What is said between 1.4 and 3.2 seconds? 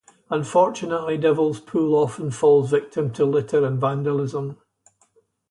pool often falls victim